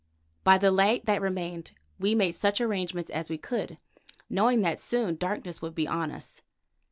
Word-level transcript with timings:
By 0.43 0.57
the 0.57 0.71
light 0.71 1.05
that 1.05 1.21
remained 1.21 1.73
we 1.99 2.15
made 2.15 2.31
such 2.31 2.59
arrangements 2.59 3.11
as 3.11 3.29
we 3.29 3.37
could, 3.37 3.77
knowing 4.31 4.61
that 4.61 4.79
soon 4.79 5.15
darkness 5.15 5.61
would 5.61 5.75
be 5.75 5.87
on 5.87 6.09
us. 6.09 6.41